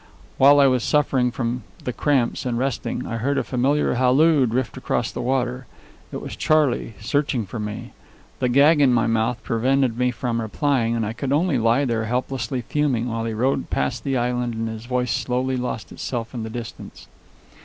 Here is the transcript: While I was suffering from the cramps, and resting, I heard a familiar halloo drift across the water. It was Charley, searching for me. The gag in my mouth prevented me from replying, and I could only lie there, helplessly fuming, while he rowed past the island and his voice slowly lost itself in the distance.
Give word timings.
While 0.39 0.59
I 0.59 0.65
was 0.65 0.83
suffering 0.83 1.29
from 1.29 1.61
the 1.83 1.93
cramps, 1.93 2.43
and 2.43 2.57
resting, 2.57 3.05
I 3.05 3.17
heard 3.17 3.37
a 3.37 3.43
familiar 3.43 3.93
halloo 3.93 4.47
drift 4.47 4.75
across 4.75 5.11
the 5.11 5.21
water. 5.21 5.67
It 6.11 6.23
was 6.23 6.35
Charley, 6.35 6.95
searching 6.99 7.45
for 7.45 7.59
me. 7.59 7.93
The 8.39 8.49
gag 8.49 8.81
in 8.81 8.91
my 8.93 9.05
mouth 9.05 9.43
prevented 9.43 9.99
me 9.99 10.09
from 10.09 10.41
replying, 10.41 10.95
and 10.95 11.05
I 11.05 11.13
could 11.13 11.31
only 11.31 11.59
lie 11.59 11.85
there, 11.85 12.05
helplessly 12.05 12.61
fuming, 12.61 13.09
while 13.09 13.25
he 13.25 13.33
rowed 13.35 13.69
past 13.69 14.03
the 14.03 14.17
island 14.17 14.55
and 14.55 14.67
his 14.67 14.87
voice 14.87 15.11
slowly 15.11 15.55
lost 15.55 15.91
itself 15.91 16.33
in 16.33 16.41
the 16.41 16.49
distance. 16.49 17.07